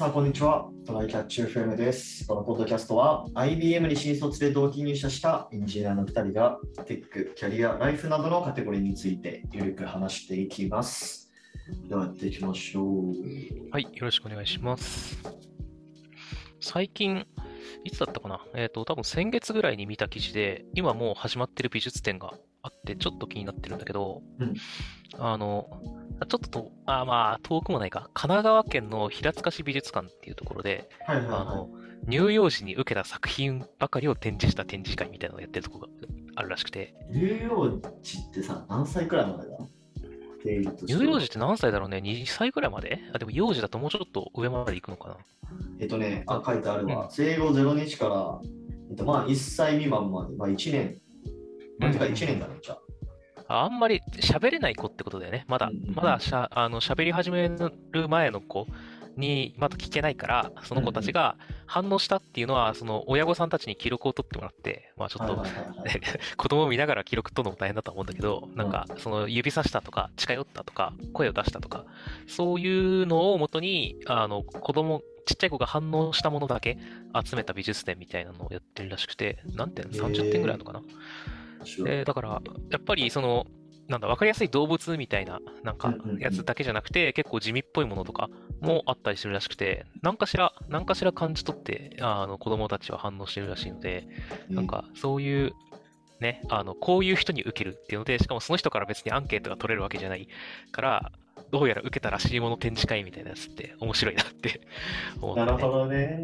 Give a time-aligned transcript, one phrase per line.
[0.00, 0.66] さん、こんにちは。
[0.86, 2.26] トライキャッチ FM です。
[2.26, 11.30] このポッドキャストは IBM に新卒で同期入社したエンジニアの2人がテック、キャリア、ライフなどのカテゴリーについてゆるく話していきます。
[11.86, 13.12] ではやっていきましょう。
[13.72, 15.18] はい、よろしくお願いします。
[16.62, 17.26] 最近、
[17.84, 18.40] いつだったかな？
[18.54, 22.32] えっ、と、多分先月ぐらいに見た記事で、今もう始まってる美術展が
[22.62, 24.54] あって、ちょっと気になってるんだけど、うん
[25.18, 25.68] あの、
[26.28, 31.70] ちょっとと、あまあ、遠くもないか、神奈川県の平塚市美術館っていうところで、はいはいはあの、
[32.08, 35.92] 乳幼児に受けた作品ばかりを展示した展示会みたいなのをやってるところが
[36.36, 37.14] あるらしくて、い。
[37.14, 39.56] 乳幼児ってさ、何歳くらいまでだ？
[40.86, 43.00] 乳幼児って何歳だろうね ?2 歳ぐらいまで？
[43.12, 45.16] あ、でも幼児だともうちょっと上まで行くのかな
[45.78, 47.08] えっとね、あ、書いてあるわ。
[47.10, 48.40] 生後0日から、
[48.90, 51.00] えっと、まあ1歳未満まで、まあ1年。
[51.80, 52.78] まあ、てか1年だね、じゃあ。
[53.48, 55.44] ああんまり喋れない子ってことだよね。
[55.48, 57.50] まだうんまだしゃあの喋り始め
[57.90, 58.68] る前の子
[59.16, 66.00] にまだ聞けないから、その子たちが反応したっていうのは、その親御さんたちに記録を取ってもらって、まあちょっとはいはいはいはい
[66.36, 71.86] 子供を見ながら記録取るのも大変だと思うんだけど、なんかその指さしたとか、近寄ったとか、声を出したとか、
[72.28, 76.78] そういうのをもとに、あの子供、ちっちゃい子が反応したものだけ
[77.24, 80.80] 集めた美術展みたいなのをやってるらしくて、何点 ?30 点ぐらいあるのかな？
[80.80, 81.39] 面白い
[81.84, 83.46] で、だから、やっぱりその、
[83.88, 88.28] なんだ、わかりやすい動物みたいな、なんかやつだけじゃなくて、結構地味っぽいものとか
[88.60, 94.06] もあったりするらしくて、なんかしら、なんかしら感じ取って、あの、子供たちは反応してるらしいので、
[94.48, 95.52] なんか、そういう、
[96.20, 100.28] ね、あの、こういう人に受けるっていうので、しかもその人から別にアンケートが取れるわけじゃない
[100.70, 101.12] から、
[101.50, 104.60] どうやら受けたらしいもの展示会みたいなやつって面白いなって
[105.20, 105.52] 思った、ね。
[105.52, 106.20] なるほどね。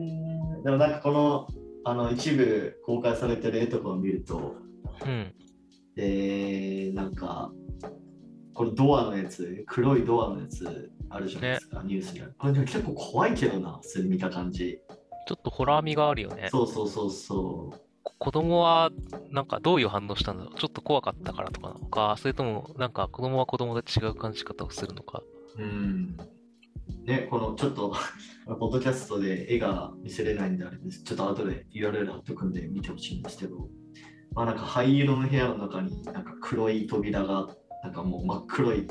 [0.62, 1.48] でもなんかこの
[1.84, 4.56] あの一部公開されてる絵とかを見ると、
[5.04, 5.34] うん。
[5.98, 7.50] えー、なんか
[8.56, 12.34] このドアのやつ、黒いドアのやつあるじゃないですか、ニュースにある。
[12.38, 14.78] これでも結構怖いけどな、それ見た感じ。
[15.28, 16.48] ちょっとホラー味があるよね。
[16.50, 17.70] そうそうそうそ
[18.02, 18.90] こ子供は、
[19.30, 25.22] なんかどういう反応したんだろうちょっと怖かったからとかなのか、それとも、なんか子供は子供で違う感じ方をするのか。
[25.58, 25.62] う。
[25.62, 26.16] うん。
[27.04, 27.94] ね、このちょっと、
[28.58, 31.02] ポッドキャストで絵が見せれないんであれです。
[31.02, 33.68] ちょっと後で URL 貼っとくんで見てほしいんですけど、
[34.36, 37.48] まあなんか灰色の部屋の中になんか黒い扉が、
[37.82, 38.86] なんかもう真っ黒い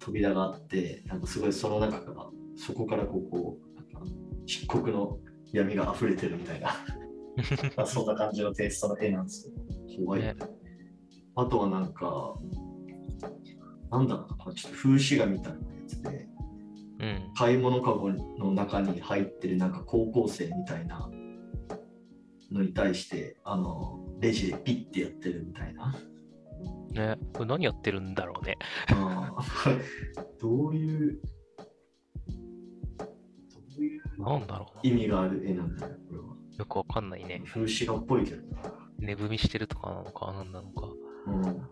[0.00, 2.26] 扉があって、なんかすごいその中から、
[2.56, 4.12] そこからこう、こうなんか
[4.46, 5.18] 漆黒の
[5.52, 6.74] 闇が溢れてるみたいな、
[7.76, 9.48] まあそんな感じのテイストの絵なんです
[9.88, 10.40] けど、怖いよね。
[11.36, 12.34] あとはなんか、
[13.92, 16.28] なんだろうな、ちょっと風刺画みたいなやつで、
[16.98, 17.32] うん。
[17.36, 21.08] 買い物かごの中に入ってるなんか高校生みたいな
[22.58, 25.94] のに対して、あの、レジでピッてやってるみたいな。
[26.90, 28.56] ね、これ何やってるんだろうね。
[30.40, 31.20] どういう、
[32.28, 33.48] ど
[33.78, 36.24] ういうなんだろう意味がある絵なんだろう、これは。
[36.26, 36.56] な。
[36.58, 37.42] よくわかんないね。
[37.46, 38.62] 風刺画っぽいけどな。
[38.98, 40.88] 寝踏みしてるとかなのか、なんなのか。
[41.26, 41.68] うん。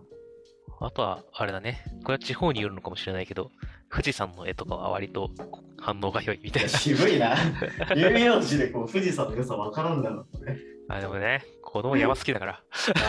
[0.80, 1.82] あとは、あれだね。
[2.04, 3.50] これは地方によるのかもしれないけど、
[3.90, 5.30] 富士山の絵とかは割と
[5.78, 6.68] 反応が良いみたいな。
[6.68, 7.34] 渋いな。
[7.96, 10.58] 有名字でこう富士山の良さ分からんだろうね。
[10.88, 12.62] あ、でもね、子供山好きだから。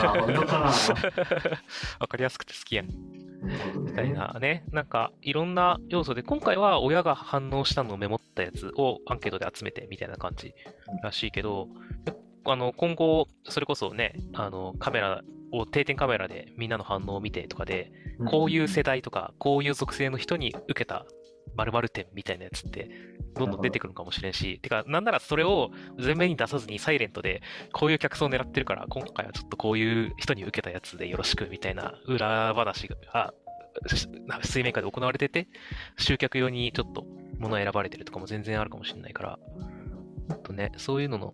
[0.03, 0.65] ああ、本当かな。
[1.99, 2.87] わかりやすくて好きやん。
[3.85, 10.53] みたいなね、なんかいろんな要素で、今回は親が反応したのをメモったやつをアンケートで集めてみたいな感じ
[11.03, 11.67] らしいけど、
[12.45, 15.21] あの今後、それこそね、あのカメラ
[15.51, 17.91] を定点カメラでみんなの反応を見てとかで、
[18.29, 21.05] こういう世代とか、こういう属性の人に受けた
[21.57, 22.89] 〇〇点みたいなやつって、
[23.35, 27.41] どんどん出てくるかもしれんし、てか、なんならそれを前面に出さずにサイレントで、
[27.73, 33.33] こういう客層を狙ってるから、今回はちょっとこういう人に受けたやつでよろしくみたいな裏話が、
[33.87, 34.07] し
[34.43, 35.47] 水面下で行われてて、
[35.97, 37.05] 集客用にちょっと
[37.39, 39.39] 物選ばれてるとかも全然あるかもしれないから、
[40.29, 41.33] もっとね、そういうのの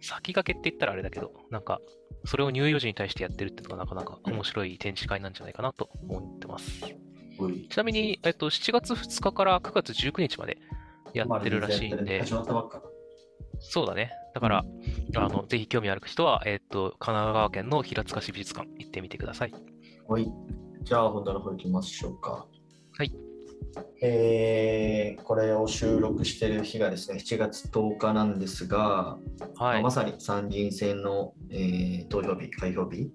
[0.00, 1.80] 先駆けって言ったらあれだけど、なんか、
[2.24, 6.82] それを乳幼児に対してやってるっていうのがなかなか面白い展示会なんじゃないかなと思ってます。
[7.68, 10.58] ちなみに、えっと、7月2日から9月19日まで
[11.14, 12.24] やってるらしいんで。
[13.60, 14.10] そうだね。
[14.34, 14.64] だから、
[15.16, 19.54] あの、ぜひ興味ある人は、えっと、神奈川県の平塚市美術館行ってみてください。
[20.08, 20.26] はい。
[20.82, 22.46] じゃあ、本題の方行きましょうか。
[22.98, 23.12] はい。
[24.02, 29.18] えー、これを収録している日がですね、7月10日なんですが、
[29.56, 29.90] はいまあ。
[29.90, 33.12] さに参議院選の、えー投票日、開票日。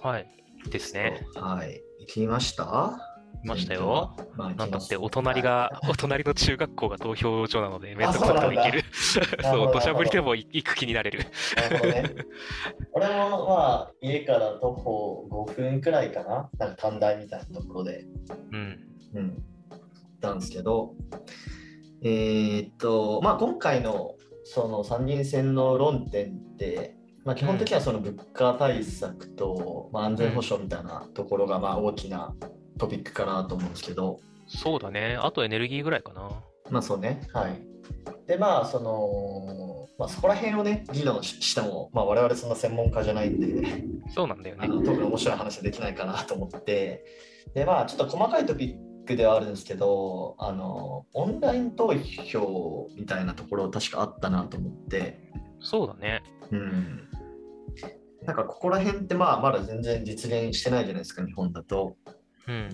[0.00, 0.26] はい。
[0.70, 1.26] ですね。
[1.34, 1.82] はい。
[2.00, 2.98] 行きました？
[3.44, 4.16] いましたよ。
[4.36, 8.84] なんだって、お隣が、お隣の中学校が投票所なので、めんどくさくても行ける。
[9.42, 11.26] そう、土砂降りでも行く気になれる。
[11.56, 12.14] なるほどね。
[12.92, 16.50] 俺もまあ、家から徒歩5分くらいかな。
[16.58, 18.06] なんか短大みたいなところで、
[18.52, 18.78] うん。
[19.14, 19.80] うん、行っ
[20.20, 20.94] たんですけど、
[22.02, 32.34] えーっと、まあ、今回のその参議院選の論点って、まあ、基本的にはその物価対策と、まあ、安全保障みたいなところがまあ大きな
[32.82, 35.16] トピックかなと思うんですけど、そうだね。
[35.20, 36.30] あとエネルギーぐらいかな。
[36.70, 37.72] まあそうね、はい。
[38.26, 43.84] で、まあ、その、まあ、そこら辺をね、議論ししても、まあ、我々そんな専門家じゃないんで、
[44.14, 44.68] そうなんだよね。
[44.68, 47.04] 特に面白い話はできないかなと思って、
[47.54, 55.18] で、まあ、ちょっと細かいトピックではあるんですけど、あの、オンライン投票みたいなところ確かあったなと思って、
[55.60, 56.22] そうだね。
[56.50, 57.08] うん。
[58.24, 61.96] なんかここら辺ってまあまだ全然実現してないじゃないですか、日本だと。
[62.48, 62.68] うん。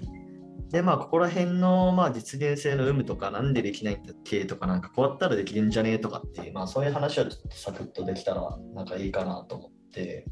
[0.70, 10.26] でまあここら辺のまあ実現性の有無とかなんでできないんだっけとかなんかこうやったらできるんじゃねえとかっていうまあそういう話はちょっとサクッとできたらなんかいいかなと思って。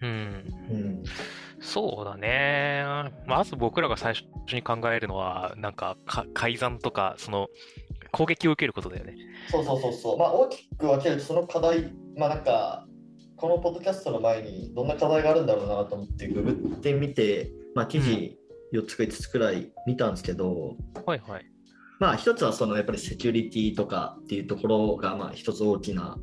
[0.00, 0.44] うん。
[0.70, 1.02] うん。
[1.60, 2.84] そうだね。
[3.26, 7.48] まず僕らが最初に考えるのは、なんかか改ざんとか、その
[8.12, 9.16] 攻撃を受けることだよね。
[9.50, 10.18] そうそうそうそう。
[10.18, 12.86] まあ大きく分けるとその課題、まあなんか
[13.36, 18.38] このポッドキャストの前にどんな課題があるんだろうなと思ってググってみて、まあ記事
[18.74, 20.76] 4つか5つくらい見たんですけど、
[21.06, 21.46] はいはい。
[22.00, 26.18] まあ一つはそのやっぱりセキュリティとかっていうところがまあ一つ大きな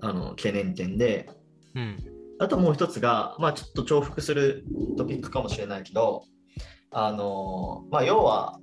[0.00, 1.28] あの懸念点で、
[1.74, 1.96] うん。
[2.38, 4.64] あともう一つが、まあちょっと重複する
[4.96, 6.24] トピックかもしれないけど、
[6.90, 8.58] あの、まあ要は、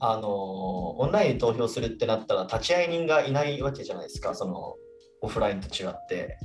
[0.00, 4.74] あの、オンラインに投票するってなったら立ち会い人がいないわけじゃないですか、その
[5.20, 6.38] オフラインと違って。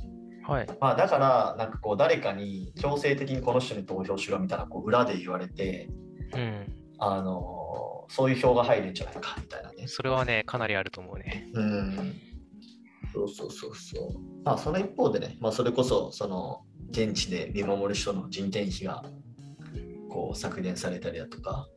[0.48, 0.66] はい。
[0.80, 5.88] まあだから、なんかこう誰かに強制的にこの人に投票しろみたいなこう裏で言われて、
[6.34, 6.66] うん。
[6.98, 9.86] あの、そういう票が入るんじゃないかみたいなね。
[9.86, 11.46] それはね、かなりあると思うね。
[11.52, 12.14] うん。
[13.12, 14.44] そうそうそうそう。
[14.44, 19.04] まあその一方でね、まあそれこそその現地で見守る人の人件費が
[20.08, 21.68] こう削減されたりだとか、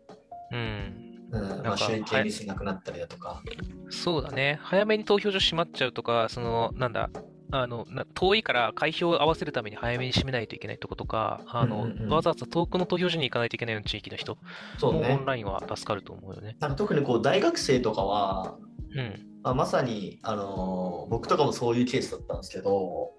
[0.52, 1.08] うん。
[1.32, 3.42] うん、まかあ集計ミスなくなったりだとか。
[3.90, 4.60] そうだね。
[4.62, 7.10] 早めに投票所閉まっちゃうとか、その、なんだ、
[7.52, 14.38] あの、な遠いから開票を合わせるために早めに閉めないといけないとことか、あの、うんうんうんわざわざ遠くの投票所に行かないといけないような地域の人
[14.78, 15.26] そうねもオン。
[15.26, 16.56] ラインは助かると思うよね。
[16.60, 18.58] なんか特にこう大学生とかは、
[18.96, 19.28] うん。
[19.44, 23.12] まあ、まさに、あのー僕とかもそういうケースだったんですけど、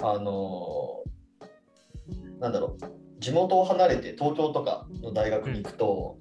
[0.00, 6.18] あのーなんだろう、地元を離れて東京とかの大学に行くと、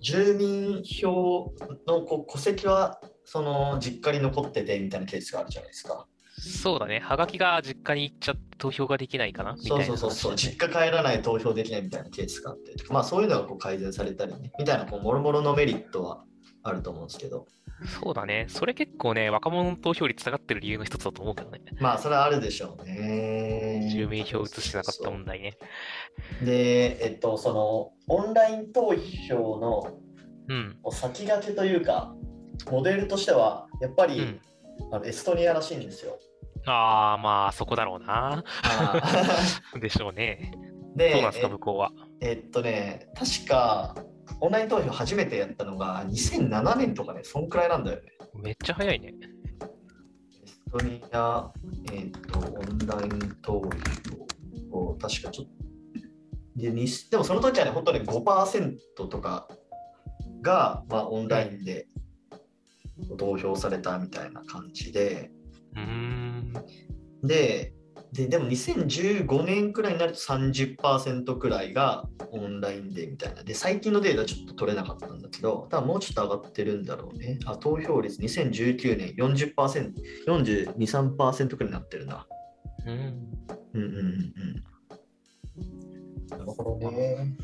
[0.00, 1.52] 住民票
[1.86, 6.06] のこう戸籍はその実家に残っててみたいなケースがあるじゃないですか。
[6.38, 7.00] そうだね。
[7.00, 9.54] はがきが実家に行っちゃって投票ができないかな？
[9.54, 16.24] みたそういなそうそうそう、実家帰らない投票できないみたいなケースがあって、まあそういうのがこう改善されたりね、みたいなこうもろもろのメリットは
[16.62, 17.46] あると思うんですけど、
[18.02, 18.46] そうだね。
[18.48, 21.60] それ結構ね、若者の投票率下がってる理由の一つだと思うけどね。
[21.80, 23.90] まあそれはあるでしょうね。
[23.92, 25.58] 住民票移してなかった問題ね。
[26.42, 28.94] で、えっと、そのオンライン投
[29.28, 29.98] 票の
[30.48, 30.78] うん。
[30.92, 32.14] 先駆けというか、
[32.70, 34.40] モデルとしては、やっぱり、うん。
[34.90, 36.18] あのエストニアらしいんですよ。
[36.66, 38.44] ああ、まあ、そこだろうな。
[39.80, 40.52] でしょうね。
[40.96, 41.92] でどうなんですか、向こうは？
[42.20, 43.94] ええっとね、確か、
[44.40, 48.12] オンライン投票初めてやったのが2007年とかね、そんくらいなんだよね。
[48.34, 49.14] めっちゃ早いね。
[50.42, 51.52] エストニア、
[51.92, 53.62] えっと、オンライン投
[54.72, 55.50] 票を、確かちょっと、
[56.56, 58.76] でにでもその時はね、本当に5%
[59.08, 59.48] とか
[60.42, 61.86] が、まあ、オンラインで
[63.18, 65.30] 投票されたみたいな感じで、
[65.74, 66.52] うーん。
[67.22, 67.72] で、
[68.12, 73.42] ででも2015年くらいになると30%くらいがオンラインでみたいな。
[73.42, 77.38] で、最近のデータちょっと取れなかったんだけど、多分もうちょっと上がってるんだろうね。
[77.44, 79.92] あ、投票率2019年40%、
[80.26, 82.26] 42、3%くらいになってるな。
[82.86, 82.92] うん。
[83.74, 84.04] うんうんうんう
[86.34, 86.38] ん。
[86.38, 87.36] なるほどね。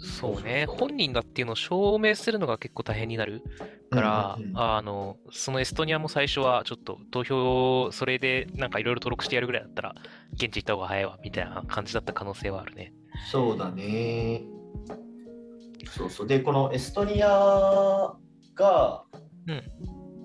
[0.00, 0.66] そうね。
[0.66, 3.42] 本人だっていうのを証明するのが結構大変になる
[3.90, 9.94] から、うんうんうんあの、そのエストニアも最初はちょっと投票、それでなんかいろいろ登録してやるぐらいだったら、
[10.32, 12.94] 現地行った方が早いわ、みたいな感じだった可能性はあるね。
[13.30, 14.42] そうだね。
[15.90, 16.26] そうそう。
[16.26, 18.14] で、このエストニア
[18.54, 19.04] が、
[19.46, 19.62] うん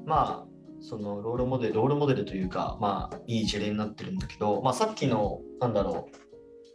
[0.05, 6.17] まあ、そのロールモデル、ロールモデルというか、まあ、いい事例になってるんだけど、まあ、さっきの、なんだろう、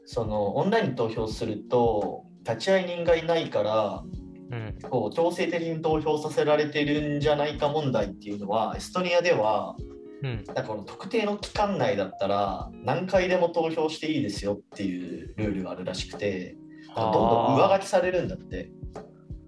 [0.04, 4.02] そのオンラインに投票すると、立ち会い人がいないから、
[4.50, 4.78] うん。
[4.82, 9.76] こう強制的に投票させられてるんじゃないか問題っていうのは、エストニアでは、
[10.22, 10.44] うん。
[10.44, 16.56] なんかこの特定の期間内だったら何回でも投票していいですよっていうルールがあるらしくて
[16.94, 18.70] どんどん上書きされるんだって。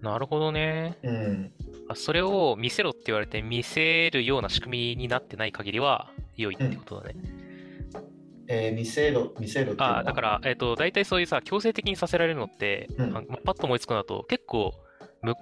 [0.01, 0.99] なるほどね。
[1.03, 1.53] うん、
[1.89, 7.42] あそれを見せろって言われて見せるような仕組みになってない限りは良いってことだね。
[8.55, 9.97] えー見せろ見せろっていうのは？
[9.97, 13.13] ああ、だから、えっ、と、大体そういうさ、強制的にさせられるのって、うん。
[13.45, 14.75] パッと思いつくのだと、結構、
[15.23, 15.35] む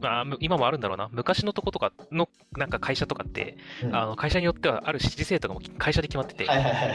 [0.00, 1.08] まあ、む今もあるんだろうな。
[1.12, 3.96] 昔のとことかのなんか会社とかって、うん。
[3.96, 6.46] あの会社によってはある指示生徒が会社で決まってて、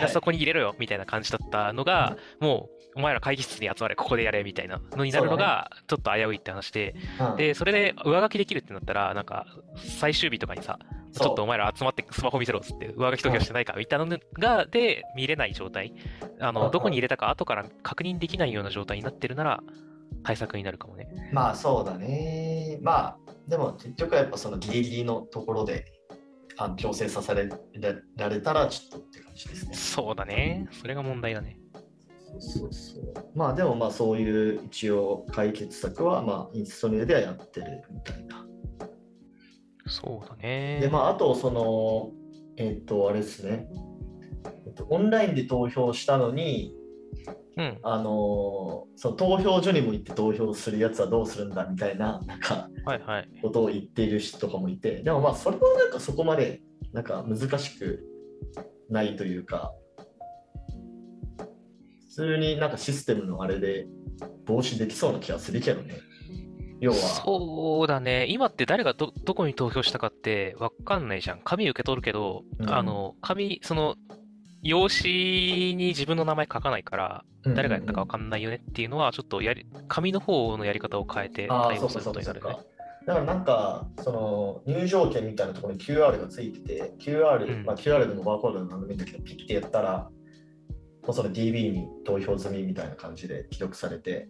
[0.08, 7.36] そこに入れろよみたいな感じだったのが、もうお前ら会議室に集まれ、ここでやれみたいなのになるのがちょっと危ういって話で、うん。
[7.36, 10.80] で、それで上書きできるってなったら、なんか最終日とかにさ、
[11.12, 11.28] ちそう。
[11.30, 15.94] ょっとお前ら集まってスマホ見せろっつって、上書き投票してないかみたいなのが、で見れない状態、
[16.40, 16.72] あの、うんうん。
[16.72, 19.64] どこに入れたか後から確認できないような状態になってるなら、
[20.24, 21.08] 対策になるかもね。
[21.32, 22.80] まあそうだね。
[22.82, 23.18] まあ
[23.48, 25.86] でも結局はやっぱそのギリギリのところで
[26.58, 29.74] あの強制させられたらちょっとって感じですね。
[29.74, 30.68] そうだね。
[30.72, 31.60] それが問題だね。
[32.40, 38.46] そうそうまあでもまあそういう一応解決策はまあインストニアではやってるみたいな。
[39.86, 40.80] そうだね。
[40.82, 42.12] でまああとその
[42.58, 43.68] えっ、とあれですね、
[44.66, 44.86] えっと。
[44.90, 46.76] オンラインで投票したのに
[47.58, 47.80] うん。
[47.84, 53.30] あのその投票所にも行って投票するやつはどうするんだみたいななんかはいはい。
[53.42, 58.04] ことを言っている人とかもいて、でもまあそれはなんかそこまでなんか難しく
[58.90, 59.74] ないというか、
[62.10, 63.88] 普通になんかシステムのあれで
[64.46, 65.96] 防止できそうな気がするけどね。
[66.80, 68.26] 要は、そうだね。
[68.28, 71.40] 今って誰がど、どこに投票したかってわかんないじゃん。
[71.42, 73.96] 紙受け取るけど、うんあの、紙、その、
[74.64, 82.58] 用紙に自分の名前書かないから、誰がやったかわかんないよねっていうのは、ちょっとやり、紙の方のやり方を変えて対応することになるね。
[83.06, 90.10] だからなんか、その入場券みたいなところに QR がついてて、QR、うんまあ、QR でもバーコードでも何でもいいんだけど、ピッてやったら、
[91.06, 94.30] もうその DB に投票済みみたいな感じで記録されて、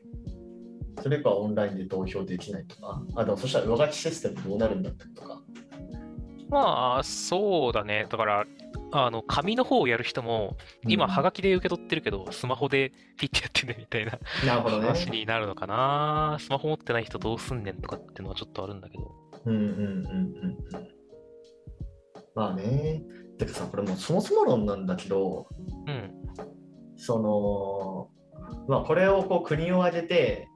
[1.03, 5.41] それかオンラインで投票できないとか、あ、でもそしたら上書きシステムどうなるんだったりとか。
[6.49, 8.07] まあ、そうだね。
[8.09, 8.45] だから、
[8.93, 10.57] あの、紙の方をやる人も、
[10.87, 14.87] 今、うんはがきで受け取ってるけど、スマホでピッてやってねみたいななるほどね。
[14.87, 16.37] 話になるのかな。
[16.39, 19.11] スマホ持ってない人どうすんねんとかっていうのはちょっとあるんだけど。
[19.45, 20.57] うんうんうんうんうん。
[22.35, 23.03] まあね。
[23.37, 25.47] てかさ、これもうそもそも論なんだけど、
[25.87, 26.11] うん。
[26.95, 28.09] その、
[28.67, 30.47] まあ、これをこう国を挙げて、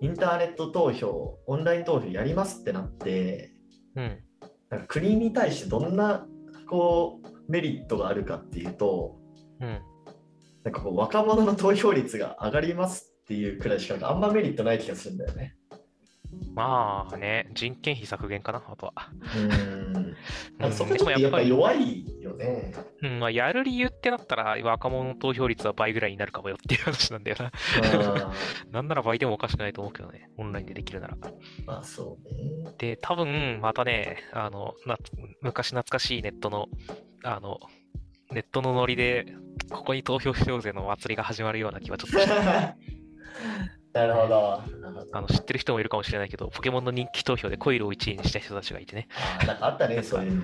[0.00, 3.52] インターネット投票、オンライン投票やりますってなって、
[3.96, 4.18] うん。
[4.70, 6.26] なんか国に対してどんな
[6.68, 9.16] こうメリットがあるかっていうと、
[9.60, 9.80] うん。
[10.64, 15.56] なんかこう若者の投票率が上がりますっていうくらいしかあんまメリットない気がするんだよね。
[16.54, 18.92] まあね、人件費削減かな、あとは。
[19.36, 19.97] うん。
[20.58, 22.72] なんかそこでもやっぱり、弱いよね。
[23.02, 27.46] うん、まあ、やる理由ってなったら、若者の投票率は倍ぐらいになるかもよっていう話なんだよな。
[27.46, 31.16] うん なんなら倍でもおかしくないと思うけどね、オンラインでできるなら。
[31.66, 32.74] まあそうね。
[32.78, 34.96] で、多分、またね、あの、な
[35.42, 36.68] 昔懐かしいネットの、
[37.24, 37.58] あの、
[38.32, 39.26] ネットのノリで、
[39.70, 42.76] ここに投票しようぜの祭りが始まるような気はちょっとした。
[43.98, 44.62] なるほど。
[45.12, 49.08] あの、知ってる人もいるかもしれないけど、ポケモンの人気投票でコイルを1位にした人たちがいてね。
[49.40, 50.42] あーなんかあったね、そういうの。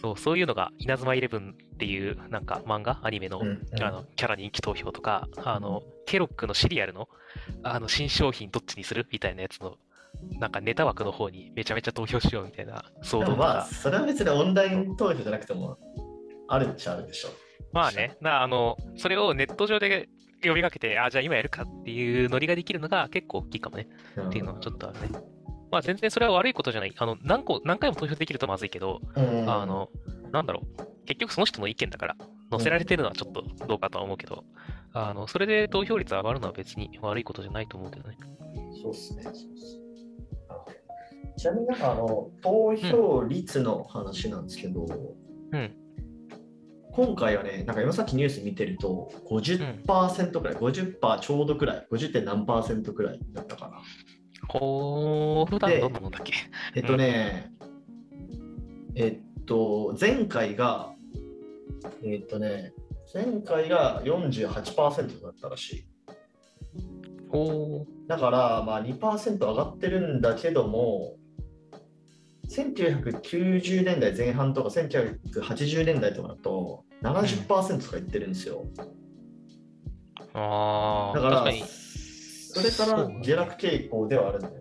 [0.00, 7.08] そう、そういうのが、稲妻イレブンっていう、なんか漫画、アニメの、うんうんあの、キャラ人気投票とか、あの、ケロックのシリアルの、
[7.62, 9.76] あの、新商品どっちにするみたいなやつの、
[10.38, 13.66] なんかネタ枠の方にめちゃめちゃ投票しようみたいな騒動まあ、か。
[13.66, 15.78] それは別にオンライン投票じゃなくても、
[16.48, 17.28] あるっちゃあるでしょ。
[17.72, 20.08] まあね、なあの、それをネット上で
[20.48, 23.88] 呼びかけて、あ、じゃあ今やるかっていうノリができるのが結構大きいかもね。
[24.20, 25.18] っていうのはちょっとあるね。
[25.70, 26.94] まあ全然それは悪いことじゃない。
[26.96, 29.88] あの、何個、何回も投票できるとまずいけど、うんあの、
[30.32, 31.04] なんだろう。
[31.06, 32.16] 結局その人の意見だから、
[32.50, 34.44] 載せられてるのはちょっとどうかとは思うけど、
[34.92, 38.16] あの、それで投票率上がるのは別に悪いことじゃないと思うけどね。
[38.82, 39.22] そうっすね。
[39.24, 39.80] そうっす
[41.36, 44.84] ちなみになんかあの、投票率の話なんですけど、
[45.52, 45.79] うん。
[47.00, 52.12] 今回はね、なんか今さっきニュース見てると、50%くらい、50%ちょうどくらい、50.
[52.12, 53.80] 点何パーセントくらいだったかな。
[54.46, 56.34] こう、普段でどんなもんだっけ？
[56.74, 57.52] えっとね、
[58.96, 60.92] えっと、前回が、
[62.04, 62.74] えっとね、
[63.14, 65.84] 前回が48%だったらしい。
[68.08, 71.14] だから、まあ2%上がってるんだけども、
[72.50, 78.64] 1990年代前半とか1980年代とかだと70%とかいってるんですよ。
[80.34, 84.60] ああ、だから確かに、、それから下落傾向ではあるんだよね。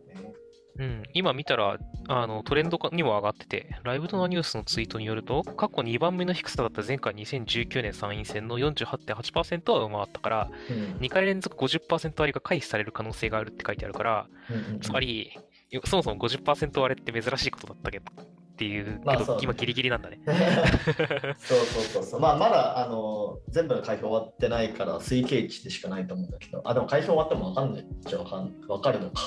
[0.79, 1.77] うん、今見たら、
[2.07, 15.41] あの、トレンドにも上がってて、ライブドナニュースのツイートによると、過去2番目の低さだった前回2019年参院選の48.8%は上回ったから、うん2回連続50%割りが回避される可能性があるって書いてあるから、うんうんつまり、よ
[15.85, 18.25] そもそも50%割れって珍しいことだったけどっ
[18.59, 19.01] ていう、
[19.41, 20.19] 今ギリギリなんだね。
[21.39, 22.19] そうそうそうそう。
[22.19, 29.21] まあ、まだあの全部の開票終わってないから推計値でしかないと思うんだけど、あ、でも開票終わっても分かんないじゃあ分かん分かるのか。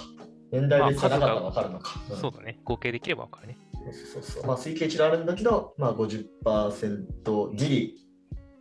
[0.51, 2.01] 年代別じゃなかったら分かるのか。
[2.15, 2.59] そうだね。
[2.65, 3.59] 合計できれば分かるね。
[3.73, 4.47] そうそうそう。
[4.47, 7.97] まあ、推計値があるんだけど、まあ50%ギリ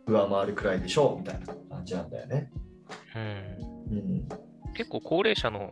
[0.06, 2.50] 上回るくらいでしょうみたいな感じなんだよね。
[3.14, 3.96] うん。
[3.96, 4.28] うん。
[4.74, 5.70] 結構高齢者の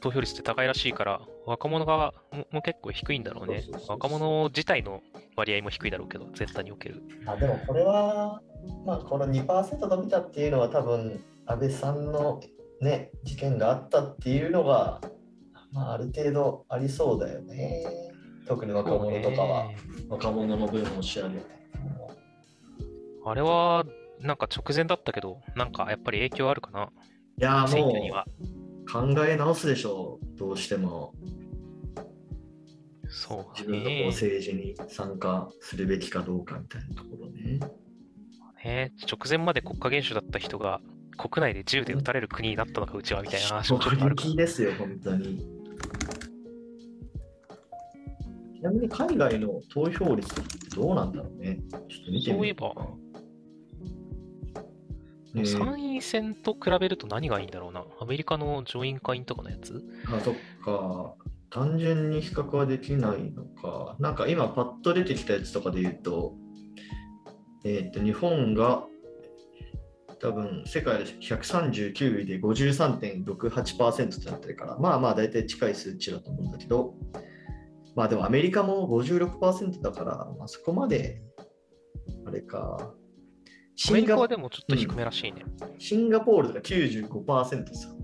[0.00, 3.86] 投票率って高いらしいから、若者がもも結構低いんだろうねそうそうそう。
[3.86, 5.02] そう若者自体の
[5.36, 7.02] 割合も低いだろうけど、全体における。
[7.26, 8.40] あでもこれは、
[8.84, 12.40] まあ、この2%伸びたっていうのは多分安倍さんの、
[12.80, 15.00] ね、事件があったっていうのが、
[15.72, 17.84] まあ、ある程度ありそうだよね。
[18.46, 19.70] 特に若者とかは、
[20.08, 21.46] 若者の分を調べて。
[23.24, 23.84] あれは、
[24.20, 26.90] なんか直前だったけど、なんかやっぱり影響あるかな、
[27.38, 28.26] いやーも選挙には。
[28.40, 28.59] う
[28.90, 31.14] 考え直すでしょう、どうしても。
[33.08, 34.06] そう自分のこうね。
[34.06, 37.60] 政治に参加するべきかどうかみたいなところね。
[38.64, 40.80] ね直前まで国家元首だった人が
[41.16, 45.38] 国内で銃で撃たれる国になったのか、うちはみたいな話もちょっとあるかですよ、本当に。
[48.54, 51.58] ちなみに海外の投票率ってどうなんだろうね。
[51.70, 52.86] ちょっと見てみようから。
[52.86, 53.09] ね
[55.44, 57.84] 参院選と比べると何がいいんだろうな。
[58.00, 59.82] アメリカの上院下院とかのやつ？
[60.06, 60.34] あ、そっ
[60.64, 61.14] か。
[61.50, 63.96] 単純に比較はできないのか。
[63.98, 66.34] なんか今パッと出てきたやつとかで言うと、
[67.64, 68.84] えっ、と、日本が
[70.20, 76.94] 多分世界で139位で53.68%となってるから、まあまあ大体近い数値だと思うんだけど、
[77.96, 81.22] まあでもアメリカも56%だから、まあ、そこまで、
[82.26, 82.92] あれか。
[83.88, 85.44] アメリカシンガはでもちょっと低めらしいね。
[85.78, 87.94] シンガポールとか95%ですよ。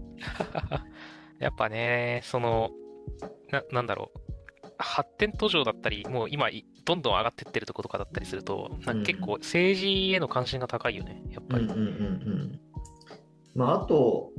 [1.38, 2.70] やっぱね、その、
[3.50, 4.20] ななんだろう。
[4.78, 8.70] 発展途上だったり、もう今い、どんどん上がってってるとことかだったりすると、
[9.06, 11.64] 結構政治への関心が高いよね、やっぱり。
[11.64, 12.60] うんうんうんうん。
[13.54, 14.32] まあ、あと、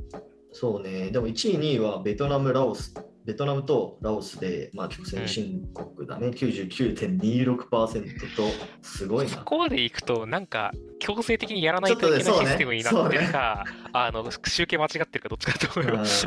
[0.52, 2.94] そうね、でも1位、2位はベトナム、ラオス、
[3.28, 8.48] ベトナムとラオスで、まあ、結構先進国だね、99.26%と、
[8.80, 9.32] すごいな。
[9.32, 16.26] そこまでいくと、なんか、強制的にやらないといけないシステムになってるか、 あの、集計間違ってるかどっちかと思います。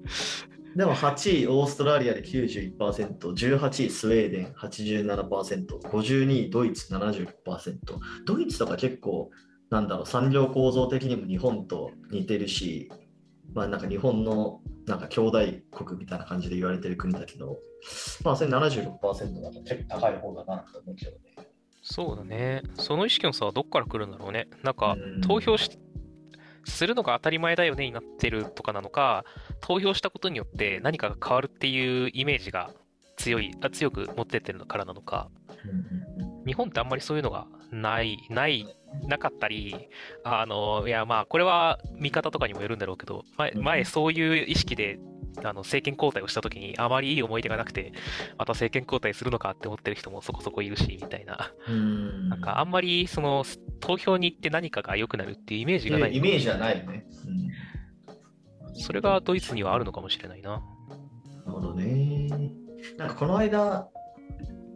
[0.74, 7.76] でも8位、オーストラリアで91%、18位、スウェーデン87%、52位、ドイツ76%。
[8.24, 9.30] ドイツとか結構、
[9.68, 12.90] なんだろう、産業構造的にも日本と似てるし、
[13.54, 15.38] まあなんか日本のなんか兄弟
[15.70, 17.58] 国みたいな感じで言われてる国だけど、
[18.24, 21.18] まあそれ76%だと結構高い方だなと思うけどね。
[21.82, 22.62] そうだね。
[22.74, 24.48] その意識の差はどっから来るんだろうね。
[24.62, 25.78] なんかうん、投票し
[26.66, 29.24] するのが当たり前だよねになってるとかなのか、
[29.60, 32.70] 投票したことによって何かが変わるっていうイメージが
[33.16, 35.30] 強い、あ強く持ってってるからなのか、
[36.46, 38.66] 日本ってあんまりそういうのがない、ない、
[39.06, 39.88] なかったり、
[40.24, 44.98] あの、いや、まあ、これは見方とかにもよるんだろうけど、前、うん前そういう意識で、
[45.44, 47.92] あの、政権交代をしたときに、あまりいい思い出がなくて、
[48.36, 51.52] また政権交代するのかって思ってる人もそこそこいるし、みたいな。
[51.68, 53.44] うんなんか、あんまり、その、
[53.80, 56.16] 投票に行って何かが良くなるっていうイメージがない。
[56.16, 57.06] イメージはないよね。
[57.26, 57.50] うん
[58.74, 60.50] それがドイツにはあるのかもしれないな。
[60.50, 60.62] なる
[61.52, 62.28] ほどね。
[62.96, 63.88] なんかこの間、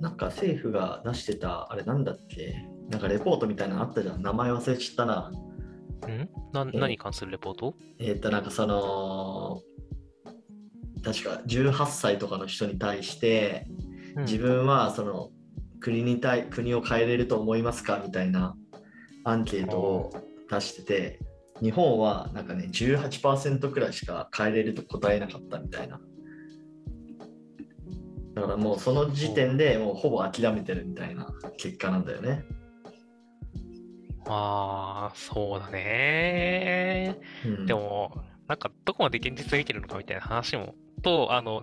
[0.00, 2.54] なんか政府が出してた、あれなんだっけ、
[2.90, 4.22] なんかレポートみたいなのあったじゃん。
[4.22, 5.30] 名前忘れちゃったな。
[6.06, 6.28] ん？
[6.52, 7.74] な何に関するレポート？
[7.98, 9.62] えーっと、なんかその、
[11.02, 13.66] 確か18歳とかの人に対して、
[14.16, 15.30] うん自分はその
[15.80, 18.54] 国に対国を変えれると思いますかみたいな
[19.24, 20.12] アンケートを
[20.48, 21.18] 出してて、
[21.60, 25.98] 日本はなんかね、18%くらいしか変えれると答えなかったみたいな。
[28.34, 32.44] だからもうその時点でもうほぼ諦めてるみたいな結果なんだよね。
[34.26, 37.18] まあ、そうだね。
[37.44, 41.62] うん、でも、なんか、どこまで現実を見てるのかみたいな話も、と、あの、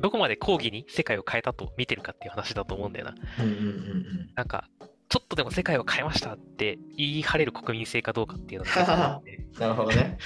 [0.00, 3.14] どこまで抗議に世界を変えたと見てるかっていう話だと思うんだよな。
[3.40, 4.68] うんうんうんなんか、
[5.08, 10.18] ちょっとでも世界を変えましたって言い張れる国民性かどうかっていうのが結構あってうん、 なるほどね。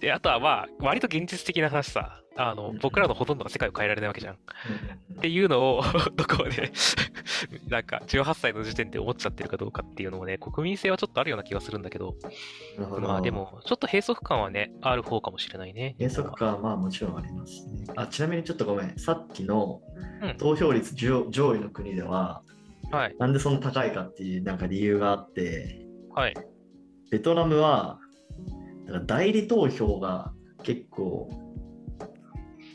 [0.00, 4.34] で、あとはまあ、割と現実的な話さ、あのうん、僕らのほとんどが世界を変えられないわけじゃん。
[4.34, 4.38] っ
[5.10, 5.20] うん。
[5.20, 5.82] ていうのを、
[6.14, 6.70] どこまで、
[7.68, 12.14] なんか、18歳の時点で思っちゃってるかどうかっていうのもね、国民性はちょっとあるような気がするんだけど、
[12.78, 13.00] ど。
[13.00, 15.96] まあでも、ちょっと閉塞感はね、ある方かもしれないね。
[15.98, 17.86] 閉塞感はまあもちろんありますね。
[17.96, 19.80] あちなみにちょっとごめん、さっきの
[20.20, 20.36] うん。
[20.36, 22.42] 投票率上上位の国では、
[22.90, 26.34] はい、なんでそんな高いかっていうなんか理由があって、はい。
[27.10, 27.98] ベトナムは
[28.86, 31.28] なんか代理投票が結構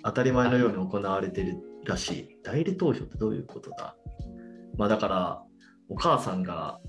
[0.03, 2.37] 当たり前のように行われてるらしい。
[2.43, 3.95] 代理投票ってどういうことだ？
[4.77, 5.41] まあだから、
[5.89, 6.79] お母さんが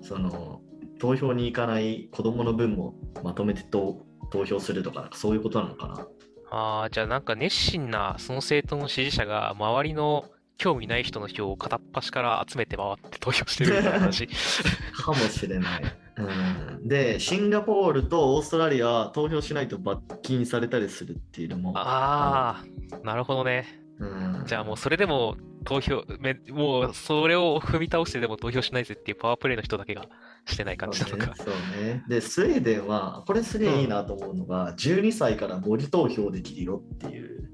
[0.00, 0.60] その
[0.98, 6.06] 投票に行かない子供の分もまとめて投投票するとかそういうことなのかな？
[6.50, 10.26] ああ、じゃあなんか熱心なその政党の支持者が周りの
[10.58, 14.28] 興味ない人の票を片っ端から集めて回って投票してるみたいな話。
[14.92, 15.82] かもしれない。
[16.26, 21.72] うん、で、シンガポールとオーストラリアは投票しないと罰金されたりするっていうのも。
[21.76, 23.80] ああ、なるほどね。
[23.98, 30.06] うん、じゃあもうそれでも投票、めもうそれを踏み倒してでも投票しないぜっていうパワープレイの人だけが
[30.44, 31.34] してない感じなのか。
[31.36, 31.46] そう
[31.80, 31.94] ね。
[31.94, 37.48] ねで、スウェーデンは、これすげえいいなと思うのが、12歳から模擬投票できるよっていう。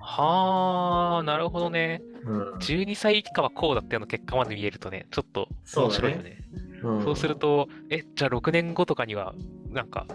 [0.00, 2.02] はあ、なるほどね。
[2.24, 6.38] うん12歳以下はこうだったような結果まで見えるとね、ちょっと面白いよね。
[6.82, 9.34] うんそうすると、え、じゃあ6年後とかには、
[9.70, 10.06] なんか、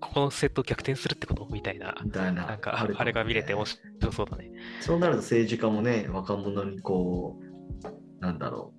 [0.00, 1.48] ここのセット逆転するってこと？
[1.50, 2.46] みたいな、みたいな。
[2.46, 4.50] なんか、ねあれが見れて面白そうだね。
[4.80, 8.72] そうなると政治家もね、若者にこう、なんだろ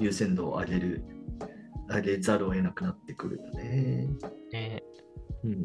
[0.00, 1.04] う、優先度を上げる、
[1.88, 4.08] 上げざるを得なくなってくるよね。
[4.52, 4.82] ね
[5.44, 5.62] うん。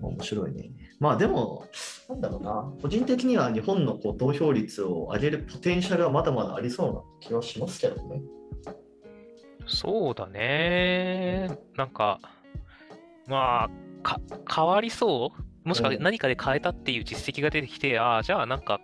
[0.00, 0.70] 面白いね。
[0.98, 1.66] まあでも、
[2.08, 8.22] なんだろうな、個人的には日本のこう投票率を上げるポテンシャルはまだまだありそうな気はしますけどね。
[9.66, 11.48] そうだね。
[11.76, 12.20] なんか、
[13.26, 13.70] まあ、
[14.02, 14.20] か、
[14.54, 15.32] 変わりそ
[15.64, 15.68] う？
[15.68, 16.02] もしくはうん。
[16.02, 18.80] 何かで変えたっていう実績が出てきて、ああ、じゃあなんか、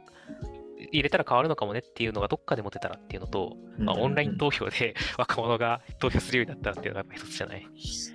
[0.92, 7.66] 入れたら変わるのかもねっていうのがどっかで持てたらっていうのと、まあ、オンライン投票で 若者が投票するようになったらっていうのが一つじゃない？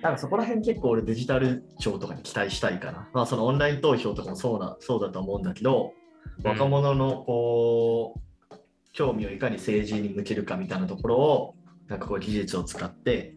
[0.02, 3.08] なんかそこら辺結構俺デジタル庁とかに期待したいかな。
[3.14, 5.92] まあそのオンライン投票とかもそうなそうだと思うんだけど、
[6.40, 6.50] うん。
[6.50, 8.14] 若者のこ
[8.50, 8.56] う
[8.92, 11.54] 興味をいかに政治に向けるかみたいなところを
[11.88, 13.34] なんかこう技術を使って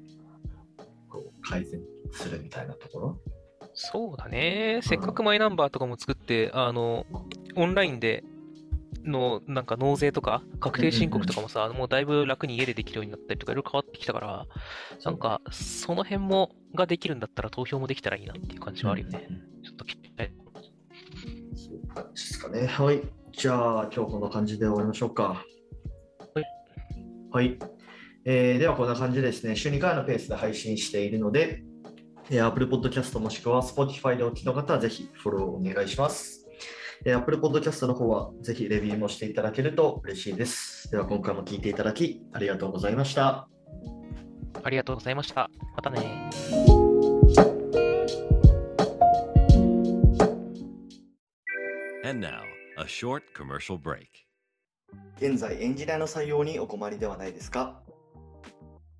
[1.07, 1.81] こう改善
[2.11, 3.21] するみたいなところ。
[3.73, 4.79] そうだね。
[4.83, 7.05] せっかくマイナンバーとかも作って、あの、
[7.55, 8.23] オンラインで
[9.05, 14.47] の、なんか納税とか、確定申告とかもさ、もうだいぶ楽に家でできるようになったりとか、いろいろ変わってきたから、
[15.05, 19.25] なんか、その辺も、ができるんだったら投票もできたらいいなっていう感じはあるよね。
[19.29, 20.31] うんうんうんちょっと聞きたい。
[21.55, 22.65] そう感じですかね。
[22.65, 23.01] はい。
[23.31, 25.43] じゃあ今日こんな感じで終わりましょうか。
[26.33, 26.43] はい。
[27.31, 27.59] はい。
[28.25, 31.63] えーではこんな感じでですね、週2回のペースで配信しているので、
[32.29, 36.45] えー Apple Podcast もしくは Spotify でお聞きの方はぜひフォローお願いします。
[37.05, 40.89] えー Apple Podcast の方はぜひレビューもしていただけると嬉しいです。
[40.91, 43.47] では今回も聞いていただきありがとうございました。
[44.63, 45.49] ありがとうございました。
[45.75, 46.29] またね。
[52.03, 52.41] And now,
[52.77, 54.07] a short commercial break.
[55.21, 57.81] 現在エンジニアの採用にお困りではないですか？